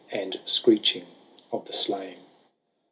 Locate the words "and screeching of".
0.11-1.65